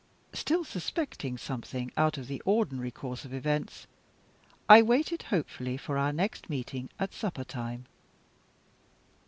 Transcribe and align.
Still 0.33 0.63
suspecting 0.63 1.37
something 1.37 1.91
out 1.95 2.17
of 2.17 2.25
the 2.25 2.41
ordinary 2.43 2.89
course 2.89 3.23
of 3.23 3.35
events, 3.35 3.85
I 4.67 4.81
waited 4.81 5.21
hopefully 5.29 5.77
for 5.77 5.95
our 5.95 6.11
next 6.11 6.49
meeting 6.49 6.89
at 6.99 7.13
supper 7.13 7.43
time. 7.43 7.85